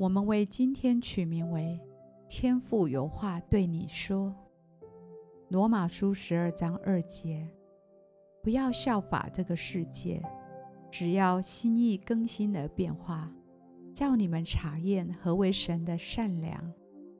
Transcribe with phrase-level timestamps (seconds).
[0.00, 1.78] 我们为今天取名为
[2.26, 4.34] “天父有话对你说”。
[5.50, 7.46] 罗马书十二章二节，
[8.42, 10.22] 不要效法这个世界，
[10.90, 13.30] 只要心意更新而变化，
[13.92, 16.72] 叫你们查验何为神的善良、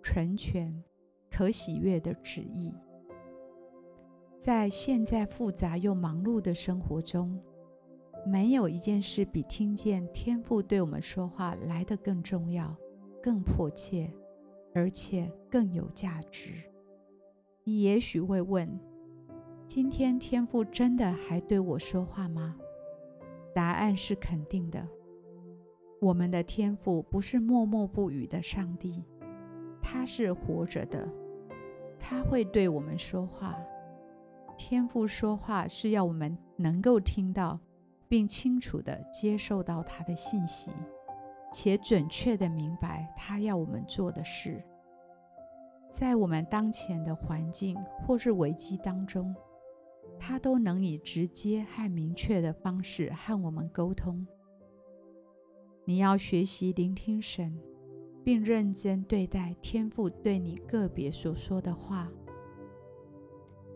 [0.03, 0.83] 纯全、
[1.31, 2.73] 可喜悦的旨意。
[4.39, 7.39] 在现在复杂又忙碌的生活中，
[8.31, 12.73] 没有一件事比听见天父对我们说话来得更重要、
[13.21, 14.09] 更迫切，
[14.73, 16.53] 而且更有价值。
[17.65, 18.79] 你也许会问：
[19.67, 22.55] 今天天父真的还对我说话吗？
[23.53, 24.87] 答案是肯定的。
[26.01, 29.03] 我们的天父不是默默不语的上帝，
[29.83, 31.09] 他是活着的，
[31.99, 33.59] 他会对我们说话。
[34.57, 37.59] 天父说话是要我们能够听到。
[38.11, 40.73] 并清楚地接受到他的信息，
[41.53, 44.61] 且准确地明白他要我们做的事。
[45.93, 49.33] 在我们当前的环境或是危机当中，
[50.19, 54.27] 他都能以直接和明确的方式和我们沟通。
[55.85, 57.57] 你要学习聆听神，
[58.25, 62.09] 并认真对待天父对你个别所说的话。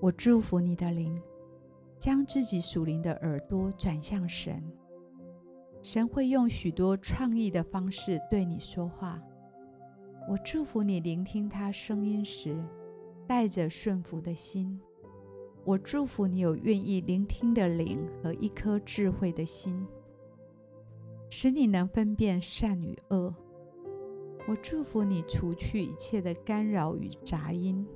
[0.01, 1.17] 我祝福你的灵。
[2.05, 4.63] 将自己属灵的耳朵转向神，
[5.81, 9.19] 神会用许多创意的方式对你说话。
[10.29, 12.63] 我祝福你聆听他声音时，
[13.27, 14.79] 带着顺服的心。
[15.65, 19.87] 我祝福你有愿意聆听的灵和一颗智慧的心，
[21.31, 23.35] 使你能分辨善与恶。
[24.47, 27.89] 我祝福你除去一切的干扰与杂音。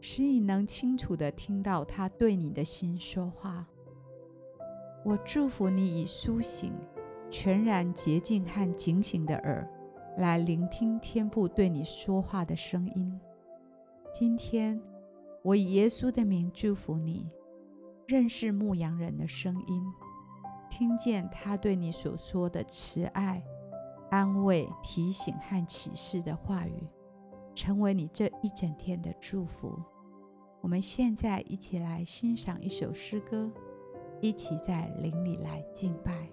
[0.00, 3.66] 使你能清楚地听到他对你的心说话。
[5.04, 6.72] 我祝福你以苏醒、
[7.30, 9.68] 全然洁净和警醒的耳，
[10.16, 13.18] 来聆听天父对你说话的声音。
[14.12, 14.80] 今天，
[15.42, 17.30] 我以耶稣的名祝福你，
[18.06, 19.84] 认识牧羊人的声音，
[20.68, 23.42] 听见他对你所说的慈爱、
[24.10, 26.86] 安慰、提醒和启示的话语。
[27.58, 29.76] 成为你这一整天的祝福。
[30.60, 33.50] 我们现在一起来欣赏一首诗歌，
[34.20, 36.30] 一起在灵里来敬拜。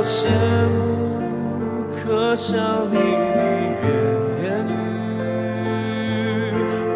[0.00, 0.24] 我羡
[0.78, 0.80] 慕，
[1.92, 2.56] 可想
[2.90, 3.36] 你的
[4.40, 4.72] 言语，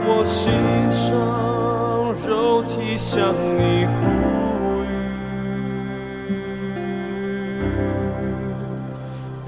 [0.06, 0.40] 我心
[0.90, 1.04] 肠
[2.26, 3.12] 肉体向
[3.58, 3.92] 你呼
[4.88, 4.90] 吁，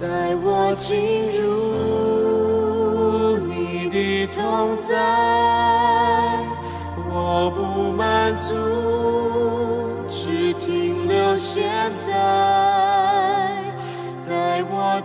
[0.03, 0.05] 带
[0.45, 0.87] 我进
[1.33, 1.41] 入
[3.39, 3.97] 你的
[4.37, 4.93] 同在，
[7.11, 7.59] 我不
[7.91, 8.53] 满足，
[10.11, 11.65] 只停留现
[11.97, 12.46] 在。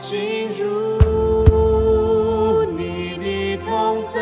[0.01, 0.65] 进入
[2.75, 4.19] 你的同在，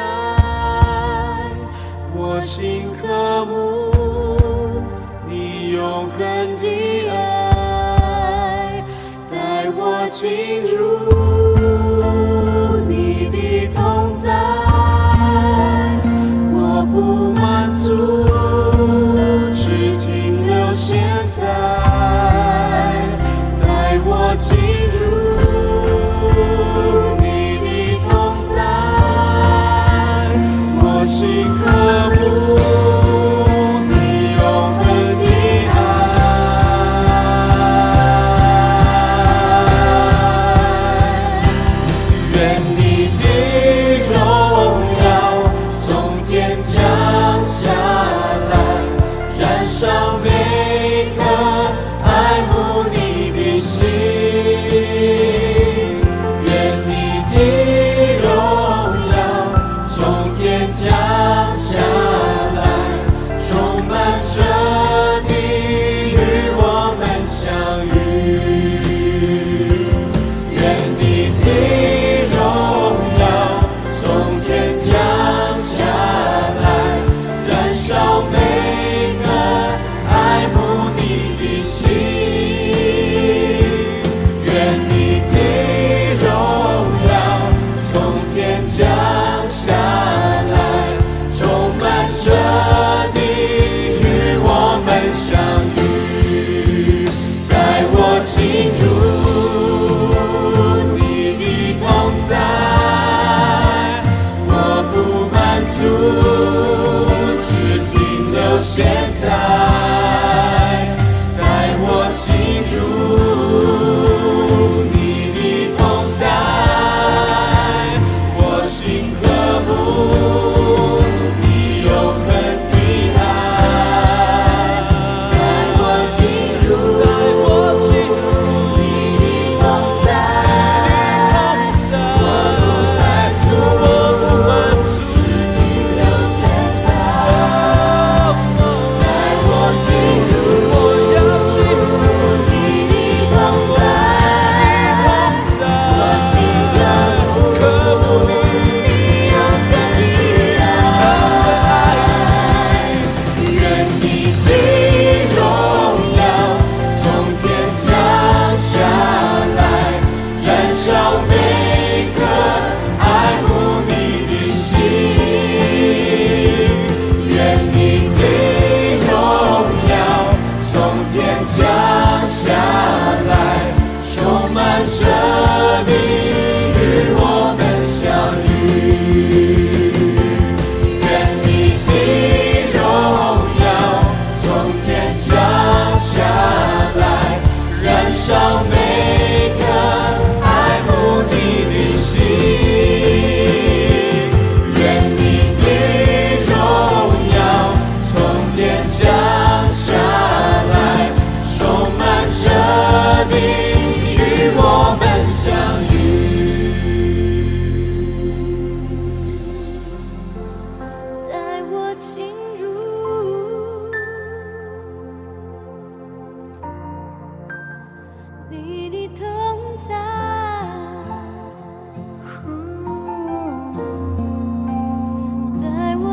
[2.14, 3.90] 我心和睦，
[5.26, 6.20] 你永恒
[6.58, 8.84] 的爱，
[9.32, 10.89] 带我进入。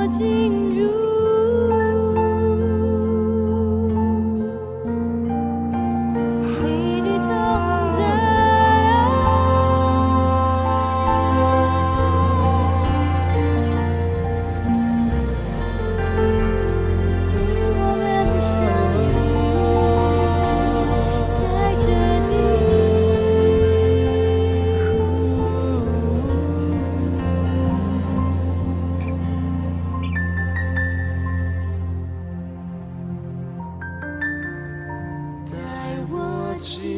[0.09, 0.66] 静
[36.59, 36.96] ti.